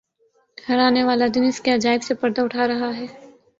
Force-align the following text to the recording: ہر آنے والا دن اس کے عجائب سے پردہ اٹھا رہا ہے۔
ہر 0.57 0.79
آنے 0.79 1.03
والا 1.03 1.25
دن 1.35 1.43
اس 1.43 1.59
کے 1.61 1.71
عجائب 1.71 2.03
سے 2.03 2.13
پردہ 2.13 2.41
اٹھا 2.41 2.67
رہا 2.67 2.91
ہے۔ 2.97 3.05